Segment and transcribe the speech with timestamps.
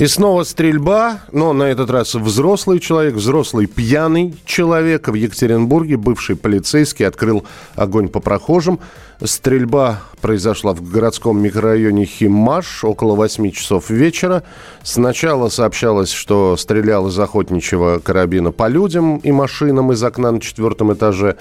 [0.00, 6.36] И снова стрельба, но на этот раз взрослый человек, взрослый пьяный человек в Екатеринбурге, бывший
[6.36, 7.44] полицейский, открыл
[7.74, 8.80] огонь по прохожим.
[9.22, 14.42] Стрельба произошла в городском микрорайоне Химаш около 8 часов вечера.
[14.82, 20.94] Сначала сообщалось, что стрелял из охотничьего карабина по людям и машинам из окна на четвертом
[20.94, 21.36] этаже.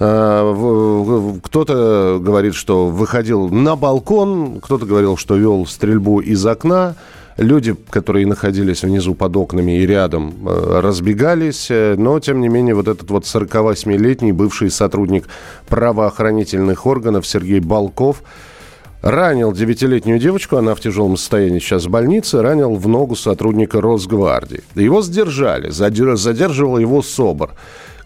[0.00, 6.96] В- Кто-то говорит, что выходил на балкон, кто-то говорил, что вел стрельбу из окна.
[7.36, 12.76] Люди, которые находились внизу под окнами и рядом, э, разбегались, э, но, тем не менее,
[12.76, 15.24] вот этот вот 48-летний бывший сотрудник
[15.68, 18.22] правоохранительных органов Сергей Балков
[19.02, 24.62] ранил девятилетнюю девочку, она в тяжелом состоянии сейчас в больнице, ранил в ногу сотрудника Росгвардии.
[24.76, 27.50] Его сдержали, задер- задерживал его СОБР,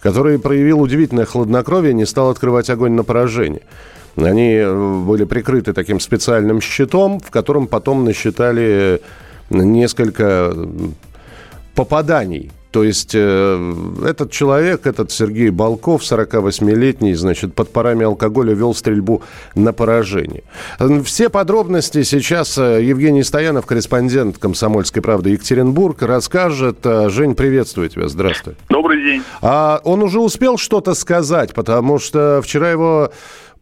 [0.00, 3.62] который проявил удивительное хладнокровие, не стал открывать огонь на поражение.
[4.20, 9.00] Они э, были прикрыты таким специальным щитом, в котором потом насчитали
[9.50, 10.94] несколько м,
[11.74, 12.50] попаданий.
[12.70, 19.22] То есть э, этот человек, этот Сергей Балков, 48-летний, значит, под парами алкоголя вел стрельбу
[19.54, 20.42] на поражение.
[20.78, 26.80] Э, Все подробности сейчас э, Евгений Стоянов, корреспондент «Комсомольской правды» Екатеринбург, расскажет.
[26.84, 28.54] Э, Жень, приветствую тебя, здравствуй.
[28.68, 29.22] Добрый день.
[29.40, 33.10] А он уже успел что-то сказать, потому что вчера его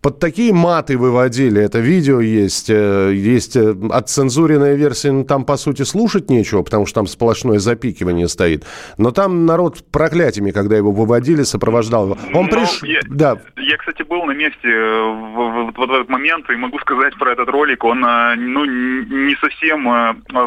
[0.06, 1.60] под такие маты выводили.
[1.60, 7.00] Это видео есть, э, есть э, отцензуренная версия, там, по сути, слушать нечего, потому что
[7.00, 8.64] там сплошное запикивание стоит.
[8.98, 12.18] Но там народ проклятиями, когда его выводили, сопровождал его.
[12.34, 12.86] Он Ну, пришел...
[12.88, 16.78] я, Да, я, кстати, был на месте э, в, в- в этот момент и могу
[16.78, 17.82] сказать про этот ролик.
[17.82, 19.86] Он, ну, не совсем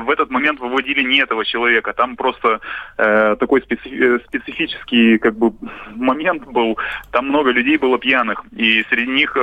[0.06, 1.92] в этот момент выводили не этого человека.
[1.92, 2.62] Там просто
[2.98, 5.52] э, такой специ- специфический, как бы,
[5.96, 6.78] момент был.
[7.12, 9.36] Там много людей было пьяных, и среди них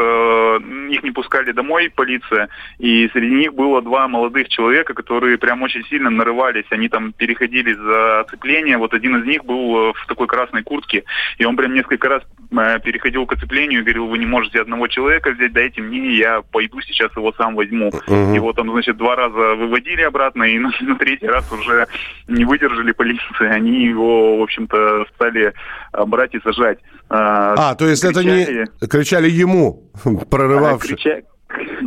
[0.91, 5.85] их не пускали домой полиция, и среди них было два молодых человека, которые прям очень
[5.85, 6.65] сильно нарывались.
[6.71, 8.79] Они там переходили за оцепление.
[8.79, 11.05] Вот один из них был э, в такой красной куртке,
[11.39, 14.89] и он прям несколько раз э, переходил к оцеплению и говорил, вы не можете одного
[14.89, 17.91] человека взять, дайте мне, я пойду сейчас его сам возьму.
[18.35, 21.87] Его там, значит, два раза выводили обратно, и на, на третий раз уже
[22.29, 23.47] не выдержали полиции.
[23.49, 25.53] Они его, в общем-то, стали
[25.93, 26.79] э, брать и сажать.
[27.11, 28.89] Э, А, то есть это кричали- не...
[28.89, 29.83] Кричали ему,
[30.31, 30.97] прорывавший.
[30.97, 31.23] Крича-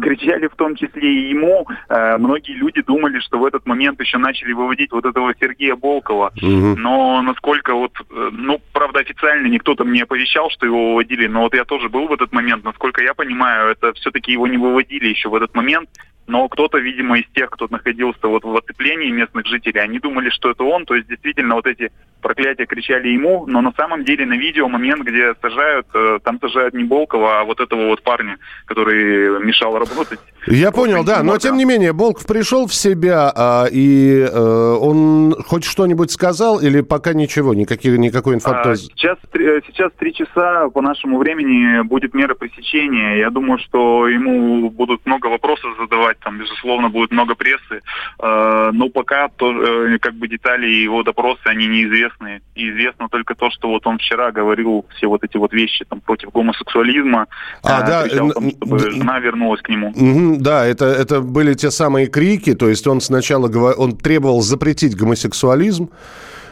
[0.01, 1.67] Кричали в том числе и ему.
[1.89, 6.31] Э, Многие люди думали, что в этот момент еще начали выводить вот этого Сергея Волкова.
[6.41, 6.81] Мгм.
[6.81, 11.41] Но насколько вот, э, ну, правда, официально никто там не оповещал, что его выводили, но
[11.41, 12.63] вот я тоже был в этот момент.
[12.63, 15.89] Насколько я понимаю, это все-таки его не выводили еще в этот момент.
[16.25, 20.51] Но кто-то, видимо, из тех, кто находился вот в оцеплении местных жителей, они думали, что
[20.51, 20.85] это он.
[20.85, 23.45] То есть, действительно, вот эти проклятия кричали ему.
[23.47, 27.43] Но на самом деле на видео момент, где сажают, э, там сажают не Волкова, а
[27.43, 30.19] вот этого вот парня, который мешал работать.
[30.47, 35.35] Я понял, да, но тем не менее, Болков пришел в себя, а, и э, он
[35.45, 38.85] хоть что-нибудь сказал или пока ничего, никаких, никакой А, информации?
[38.95, 43.17] Сейчас, три- сейчас три часа по нашему времени будет мера пресечения.
[43.17, 47.81] Я думаю, что ему будут много вопросов задавать, там, безусловно, будет много прессы.
[48.19, 52.08] Э, Но пока то, э, как бы детали его допроса, они неизвестны.
[52.55, 56.01] И известно только то, что вот он вчера говорил все вот эти вот вещи там
[56.01, 57.27] против гомосексуализма.
[57.63, 59.93] А, Э, да, кричал н- чтобы н- жена вернулась к нему.
[60.39, 64.95] Да, это, это были те самые крики, то есть он сначала говор- он требовал запретить
[64.95, 65.89] гомосексуализм,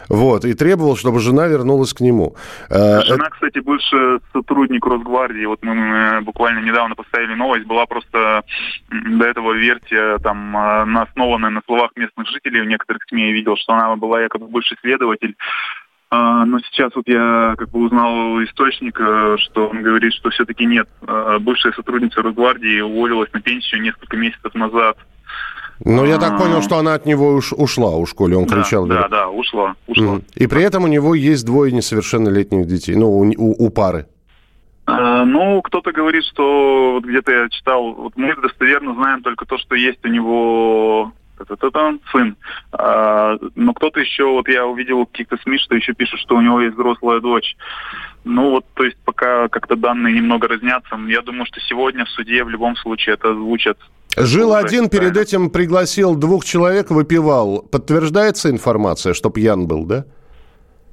[0.10, 2.36] вот, и требовал, чтобы жена вернулась к нему.
[2.70, 8.44] Э, Жена, кстати, бывший сотрудник Росгвардии, вот мы э, буквально недавно поставили новость, была просто
[8.90, 13.34] до этого версия, там, э, на- основанная на словах местных жителей, в некоторых СМИ я
[13.34, 15.36] видел, что она была якобы бывший следователь.
[16.10, 20.88] Но сейчас вот я как бы узнал источника, что он говорит, что все-таки нет.
[21.42, 24.98] Бывшая сотрудница Росгвардии уволилась на пенсию несколько месяцев назад.
[25.86, 28.56] Ну, я так а- понял, что она от него уж ушла у школе, он Да,
[28.56, 28.86] кричал.
[28.86, 29.12] да, говорит.
[29.12, 30.22] да, ушла, ушла.
[30.36, 34.08] И при этом у него есть двое несовершеннолетних детей, ну, у, у- у пары.
[34.86, 39.58] А, Ну, кто-то говорит, что вот где-то я читал, вот мы достоверно знаем только то,
[39.58, 42.36] что есть у него та-та-та-та, сын.
[42.72, 46.62] А, но кто-то еще, вот я увидел каких-то СМИ, что еще пишут, что у него
[46.62, 47.56] есть взрослая дочь.
[48.24, 50.98] Ну вот, то есть пока как-то данные немного разнятся.
[51.08, 53.78] Я думаю, что сегодня в суде в любом случае это озвучат.
[54.18, 55.20] Жил Уже, один, перед правильно.
[55.20, 57.62] этим пригласил двух человек, выпивал.
[57.62, 60.06] Подтверждается информация, что пьян был, да?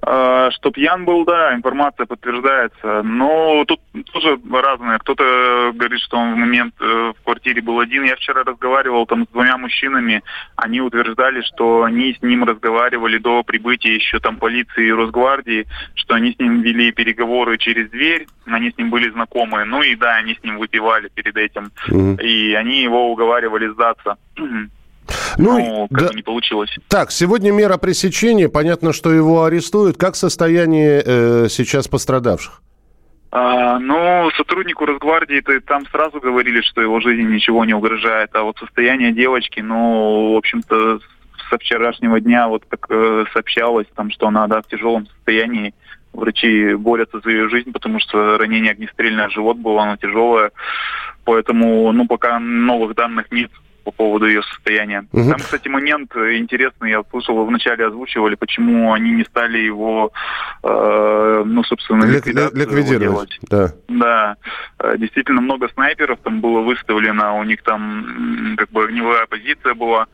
[0.06, 3.02] А, что пьян был, да, информация подтверждается.
[3.02, 3.80] Но тут
[4.12, 4.98] тоже разное.
[4.98, 8.04] Кто-то говорит, что он в момент э, в квартире был один.
[8.04, 10.22] Я вчера разговаривал там с двумя мужчинами.
[10.56, 16.14] Они утверждали, что они с ним разговаривали до прибытия еще там полиции и Росгвардии, что
[16.14, 19.64] они с ним вели переговоры через дверь, они с ним были знакомы.
[19.64, 21.70] Ну и да, они с ним выпивали перед этим.
[21.88, 22.22] Mm-hmm.
[22.22, 24.16] И они его уговаривали сдаться.
[25.38, 26.14] Ну, Но как да.
[26.14, 26.70] не получилось.
[26.88, 28.48] Так, сегодня мера пресечения.
[28.48, 29.96] Понятно, что его арестуют.
[29.96, 32.60] Как состояние э, сейчас пострадавших?
[33.36, 38.30] А, ну, сотруднику Росгвардии -то, там сразу говорили, что его жизни ничего не угрожает.
[38.34, 41.00] А вот состояние девочки, ну, в общем-то,
[41.50, 45.74] со вчерашнего дня вот как э, сообщалось, там, что она да, в тяжелом состоянии.
[46.12, 50.52] Врачи борются за ее жизнь, потому что ранение огнестрельное живот было, оно тяжелое.
[51.24, 53.50] Поэтому, ну, пока новых данных нет
[53.84, 55.06] по поводу ее состояния.
[55.12, 55.30] Угу.
[55.30, 60.10] Там, кстати, момент интересный, я слышал, вы вначале озвучивали, почему они не стали его,
[60.62, 63.38] э, ну, собственно, Лик, ликвидировать.
[63.50, 63.72] Да.
[63.88, 64.36] да,
[64.78, 70.06] э, действительно много снайперов там было выставлено, у них там как бы огневая позиция была.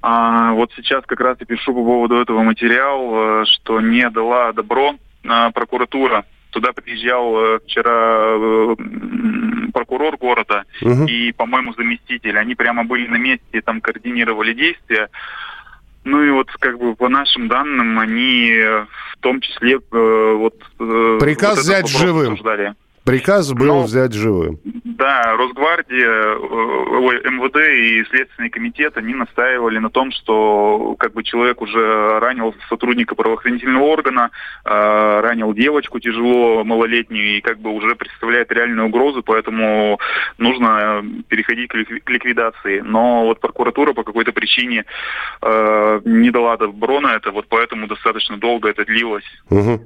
[0.00, 4.94] А вот сейчас как раз и пишу по поводу этого материала, что не дала добро
[5.24, 8.74] э, прокуратура Туда приезжал э, вчера э,
[9.72, 11.04] прокурор города угу.
[11.04, 12.38] и, по-моему, заместитель.
[12.38, 15.08] Они прямо были на месте, там координировали действия.
[16.04, 20.54] Ну и вот как бы по нашим данным они в том числе э, вот
[21.20, 22.32] приказ вот взять живым.
[22.32, 22.74] Обсуждали.
[23.08, 24.60] Приказ был Но, взять живым.
[24.84, 31.22] Да, Росгвардия, э, ой, МВД и Следственный комитет, они настаивали на том, что как бы
[31.22, 34.30] человек уже ранил сотрудника правоохранительного органа,
[34.64, 39.98] э, ранил девочку тяжело, малолетнюю, и как бы уже представляет реальную угрозу, поэтому
[40.36, 42.80] нужно переходить к ликвидации.
[42.80, 44.84] Но вот прокуратура по какой-то причине
[45.40, 49.24] э, не дала добро на это, вот поэтому достаточно долго это длилось.
[49.48, 49.80] Угу.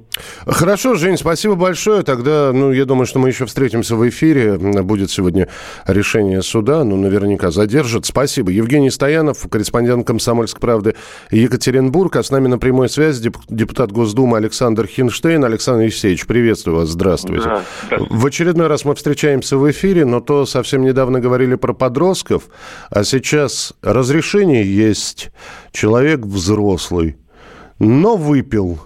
[0.47, 2.03] Хорошо, Жень, спасибо большое.
[2.03, 4.57] Тогда, ну, я думаю, что мы еще встретимся в эфире.
[4.57, 5.47] Будет сегодня
[5.87, 8.05] решение суда, но наверняка задержат.
[8.05, 8.51] Спасибо.
[8.51, 10.95] Евгений Стоянов, корреспондент «Комсомольской правды»
[11.31, 12.15] Екатеринбург.
[12.15, 15.43] А с нами на прямой связи депутат Госдумы Александр Хинштейн.
[15.43, 16.89] Александр Евсеевич, приветствую вас.
[16.89, 17.43] Здравствуйте.
[17.45, 18.15] Да, здравствуйте.
[18.15, 22.43] В очередной раз мы встречаемся в эфире, но то совсем недавно говорили про подростков,
[22.89, 25.31] а сейчас разрешение есть.
[25.71, 27.17] Человек взрослый,
[27.79, 28.79] но выпил.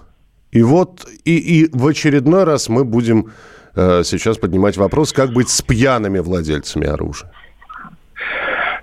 [0.50, 3.32] И вот и, и в очередной раз мы будем
[3.80, 7.30] Э, сейчас поднимать вопрос, как быть с пьяными владельцами оружия?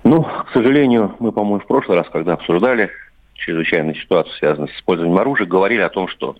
[0.04, 2.90] Ну, к сожалению, мы, по-моему, в прошлый раз, когда обсуждали
[3.34, 6.36] чрезвычайную ситуацию, связанную с использованием оружия, говорили о том, что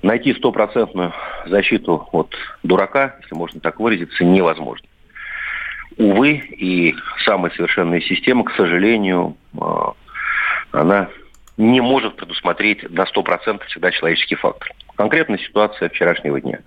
[0.00, 1.12] найти стопроцентную
[1.44, 4.88] защиту от дурака, если можно так выразиться, невозможно.
[5.98, 6.94] Увы, и
[7.26, 9.66] самая совершенная система, к сожалению, э,
[10.72, 11.08] она
[11.58, 14.72] не может предусмотреть на 100% всегда человеческий фактор.
[14.96, 16.60] Конкретная ситуация вчерашнего дня.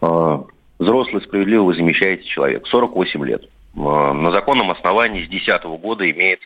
[0.00, 0.44] А,
[0.78, 3.42] взрослый, справедливо вы замещаете человек, 48 лет.
[3.76, 6.40] А, на законном основании с 2010 года имеет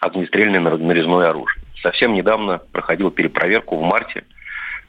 [0.00, 1.62] огнестрельное нарезное оружие.
[1.82, 4.24] Совсем недавно проходил перепроверку в марте.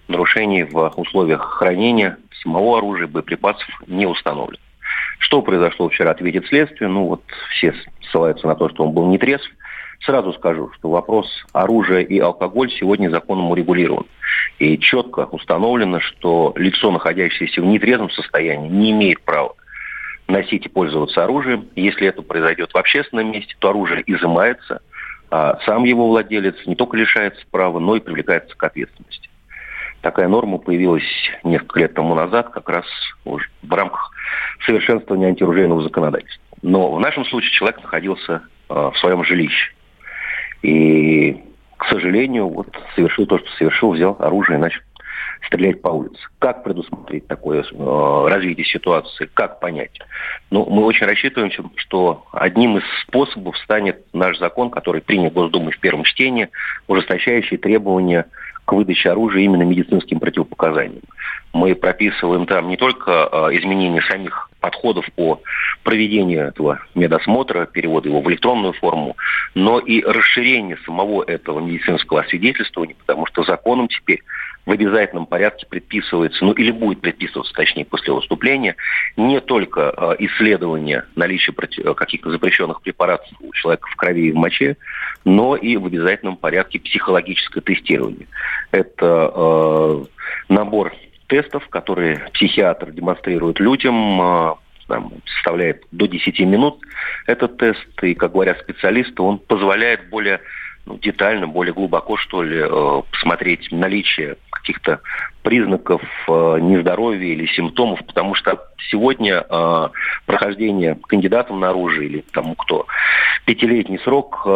[0.07, 4.61] Нарушений в условиях хранения самого оружия, боеприпасов не установлено.
[5.19, 6.89] Что произошло вчера, ответит следствие.
[6.89, 7.73] Ну вот все
[8.09, 9.49] ссылаются на то, что он был не трезв.
[10.01, 14.05] Сразу скажу, что вопрос оружия и алкоголь сегодня законом урегулирован.
[14.59, 19.55] И четко установлено, что лицо, находящееся в нетрезвом состоянии, не имеет права
[20.27, 21.67] носить и пользоваться оружием.
[21.75, 24.81] Если это произойдет в общественном месте, то оружие изымается,
[25.29, 29.29] а сам его владелец не только лишается права, но и привлекается к ответственности.
[30.01, 31.03] Такая норма появилась
[31.43, 32.85] несколько лет тому назад, как раз
[33.23, 34.11] в рамках
[34.65, 36.43] совершенствования антиоружейного законодательства.
[36.61, 39.74] Но в нашем случае человек находился э, в своем жилище.
[40.61, 41.41] И,
[41.77, 44.81] к сожалению, вот совершил то, что совершил, взял оружие и начал
[45.47, 46.19] стрелять по улице.
[46.39, 49.99] Как предусмотреть такое э, развитие ситуации, как понять?
[50.49, 55.79] Ну, мы очень рассчитываем, что одним из способов станет наш закон, который принят Госдумой в
[55.79, 56.49] первом чтении,
[56.87, 58.25] ужесточающий требования
[58.65, 61.03] к выдаче оружия именно медицинским противопоказаниям.
[61.53, 65.41] Мы прописываем там не только э, изменение самих подходов по
[65.83, 69.15] проведению этого медосмотра, перевода его в электронную форму,
[69.53, 74.23] но и расширение самого этого медицинского освидетельствования, потому что законом теперь
[74.65, 78.75] в обязательном порядке предписывается, ну или будет предписываться, точнее, после выступления,
[79.15, 84.35] не только э, исследование наличия против, каких-то запрещенных препаратов у человека в крови и в
[84.35, 84.77] моче,
[85.25, 88.25] но и в обязательном порядке психологическое тестирование.
[88.71, 90.03] Это э,
[90.49, 90.95] набор
[91.27, 96.79] тестов, которые психиатр демонстрирует людям, там, составляет до 10 минут
[97.27, 100.41] этот тест, и, как говорят специалисты, он позволяет более
[100.85, 105.01] ну, детально, более глубоко, что ли, э, посмотреть наличие каких-то
[105.41, 109.89] признаков э, нездоровья или симптомов, потому что сегодня э,
[110.27, 112.85] прохождение кандидатом на оружие или тому, кто
[113.45, 114.47] пятилетний срок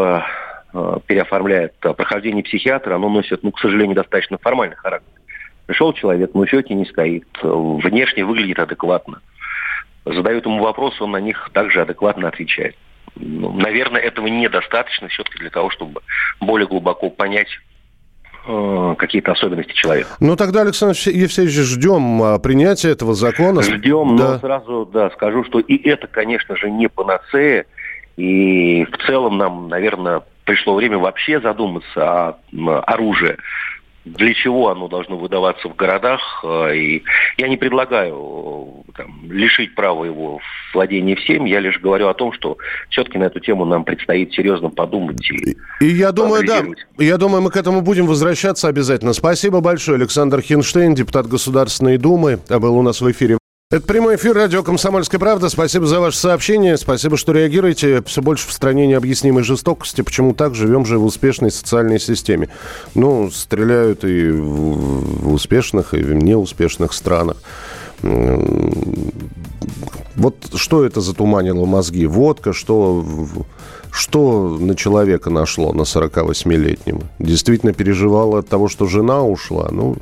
[1.07, 5.18] переоформляет прохождение психиатра, оно носит, ну, к сожалению, достаточно формальный характер.
[5.69, 9.21] Пришел человек, на учете не стоит, внешне выглядит адекватно.
[10.03, 12.75] Задают ему вопросы, он на них также адекватно отвечает
[13.15, 16.01] ну, наверное, этого недостаточно все-таки для того, чтобы
[16.39, 17.49] более глубоко понять
[18.47, 20.09] э, какие-то особенности человека.
[20.19, 23.61] Ну тогда, Александр Евсеевич, ждем а, принятия этого закона.
[23.61, 24.33] Ждем, да.
[24.33, 27.65] но сразу да, скажу, что и это, конечно же, не панацея.
[28.17, 32.37] И в целом нам, наверное, пришло время вообще задуматься о
[32.87, 33.37] оружии
[34.05, 36.21] для чего оно должно выдаваться в городах.
[36.43, 37.03] Э, и
[37.37, 40.39] я не предлагаю э, там, лишить права его
[40.73, 42.57] владения всем, я лишь говорю о том, что
[42.89, 45.19] все-таки на эту тему нам предстоит серьезно подумать.
[45.31, 46.63] И, и я думаю, да,
[46.97, 49.13] я думаю, мы к этому будем возвращаться обязательно.
[49.13, 53.39] Спасибо большое, Александр Хинштейн, депутат Государственной Думы, был у нас в эфире.
[53.71, 55.47] Это прямой эфир радио «Комсомольская правда».
[55.47, 56.75] Спасибо за ваше сообщение.
[56.75, 58.01] Спасибо, что реагируете.
[58.01, 60.01] Все больше в стране необъяснимой жестокости.
[60.01, 60.55] Почему так?
[60.55, 62.49] Живем же в успешной социальной системе.
[62.95, 67.37] Ну, стреляют и в успешных, и в неуспешных странах.
[70.15, 72.07] Вот что это затуманило мозги?
[72.07, 73.05] Водка, что,
[73.91, 77.03] что на человека нашло, на 48-летнего?
[77.19, 79.67] Действительно переживал от того, что жена ушла?
[79.69, 79.97] Ну,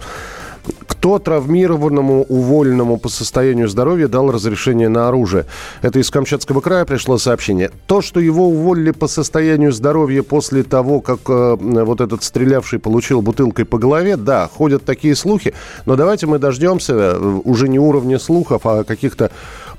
[0.87, 5.45] кто травмированному, уволенному по состоянию здоровья дал разрешение на оружие?
[5.81, 7.71] Это из Камчатского края пришло сообщение.
[7.85, 13.21] То, что его уволили по состоянию здоровья после того, как э, вот этот стрелявший получил
[13.21, 15.53] бутылкой по голове, да, ходят такие слухи.
[15.85, 19.31] Но давайте мы дождемся э, уже не уровня слухов, а каких-то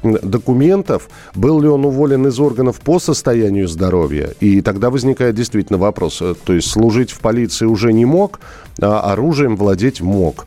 [0.02, 4.30] документов, был ли он уволен из органов по состоянию здоровья.
[4.40, 6.22] И тогда возникает действительно вопрос.
[6.22, 8.40] Э, то есть служить в полиции уже не мог,
[8.80, 10.46] а оружием владеть мог.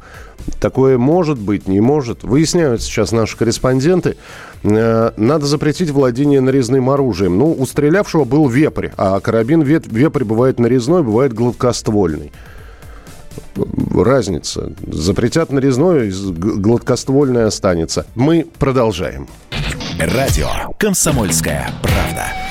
[0.60, 2.24] Такое может быть, не может.
[2.24, 4.18] Выясняют сейчас наши корреспонденты.
[4.64, 7.38] Э, надо запретить владение нарезным оружием.
[7.38, 12.32] Ну, у стрелявшего был вепрь, а карабин вепрь бывает нарезной, бывает гладкоствольный
[13.94, 14.74] разница.
[14.86, 18.06] Запретят нарезной, гладкоствольное останется.
[18.16, 19.28] Мы продолжаем.
[20.00, 22.51] Радио «Комсомольская правда».